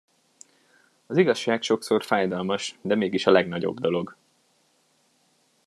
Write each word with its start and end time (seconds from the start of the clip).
Az 1.05 1.17
igazság 1.17 1.61
sokszor 1.61 2.03
fájdalmas, 2.03 2.77
de 2.81 2.95
mégis 2.95 3.25
a 3.27 3.31
legnagyobb 3.31 3.79
dolog. 3.79 4.15